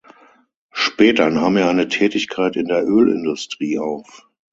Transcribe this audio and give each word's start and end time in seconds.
Später 0.71 1.29
nahm 1.29 1.57
er 1.57 1.69
eine 1.69 1.87
Tätigkeit 1.87 2.55
in 2.55 2.65
der 2.65 2.87
Ölindustrie 2.87 3.77
auf. 3.77 4.27